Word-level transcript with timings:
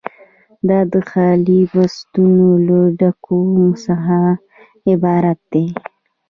دا 0.69 0.79
د 0.91 0.93
خالي 1.09 1.61
بستونو 1.73 2.47
له 2.67 2.79
ډکولو 2.99 3.67
څخه 3.85 4.19
عبارت 4.91 5.39
دی. 5.53 5.67